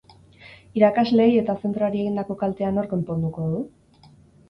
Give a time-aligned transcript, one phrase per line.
[0.79, 3.65] Irakasleei eta zentroari egindako kaltea nork konponduko du?